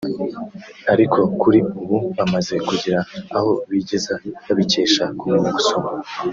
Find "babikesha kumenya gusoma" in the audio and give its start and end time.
4.45-5.89